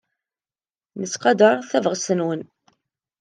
[0.99, 2.51] Nettqadar tabɣest-nwent.